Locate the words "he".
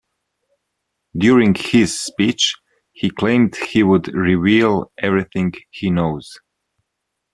2.91-3.11, 3.55-3.83, 5.69-5.91